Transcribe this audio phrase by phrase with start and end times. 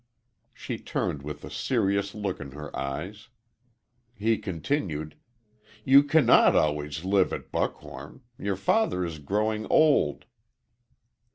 [0.51, 3.29] She turned with a serious look in her eyes.
[4.15, 5.15] He continued:
[5.85, 8.21] "You cannot always live at Buckhorn.
[8.39, 10.25] Your father is growing old."